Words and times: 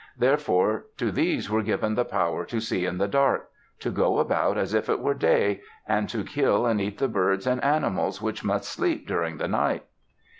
Therefore, 0.17 0.85
to 0.97 1.11
these 1.11 1.47
were 1.51 1.61
given 1.61 1.93
the 1.93 2.03
power 2.03 2.43
to 2.45 2.59
see 2.59 2.85
in 2.87 2.97
the 2.97 3.07
dark, 3.07 3.51
to 3.81 3.91
go 3.91 4.17
about 4.17 4.57
as 4.57 4.73
if 4.73 4.89
it 4.89 4.99
were 4.99 5.13
day, 5.13 5.61
and 5.87 6.09
to 6.09 6.23
kill 6.23 6.65
and 6.65 6.81
eat 6.81 6.97
the 6.97 7.07
birds 7.07 7.45
and 7.45 7.63
animals 7.63 8.19
which 8.19 8.43
must 8.43 8.67
sleep 8.67 9.05
during 9.07 9.37
the 9.37 9.47
night. 9.47 9.85